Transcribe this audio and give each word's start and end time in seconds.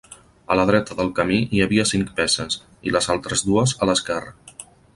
A 0.53 0.55
la 0.59 0.63
dreta 0.69 0.95
del 1.01 1.11
camí 1.19 1.37
hi 1.57 1.61
havia 1.65 1.85
cinc 1.91 2.09
peces, 2.21 2.57
i 2.91 2.95
les 2.97 3.11
altres 3.17 3.47
dues 3.51 3.75
a 3.81 3.89
l'esquerra. 3.91 4.69